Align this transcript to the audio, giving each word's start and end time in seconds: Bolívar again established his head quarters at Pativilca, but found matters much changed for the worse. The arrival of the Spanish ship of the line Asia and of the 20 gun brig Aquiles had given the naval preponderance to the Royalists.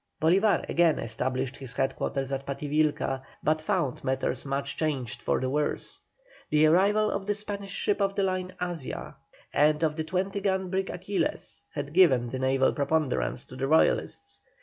Bolívar 0.19 0.67
again 0.67 0.97
established 0.97 1.57
his 1.57 1.73
head 1.73 1.95
quarters 1.95 2.31
at 2.31 2.43
Pativilca, 2.43 3.21
but 3.43 3.61
found 3.61 4.03
matters 4.03 4.45
much 4.45 4.75
changed 4.75 5.21
for 5.21 5.39
the 5.39 5.47
worse. 5.47 5.99
The 6.49 6.65
arrival 6.65 7.11
of 7.11 7.27
the 7.27 7.35
Spanish 7.35 7.69
ship 7.71 8.01
of 8.01 8.15
the 8.15 8.23
line 8.23 8.55
Asia 8.59 9.15
and 9.53 9.83
of 9.83 9.95
the 9.95 10.03
20 10.03 10.39
gun 10.41 10.71
brig 10.71 10.87
Aquiles 10.89 11.61
had 11.75 11.93
given 11.93 12.29
the 12.29 12.39
naval 12.39 12.73
preponderance 12.73 13.45
to 13.45 13.55
the 13.55 13.67
Royalists. 13.67 14.41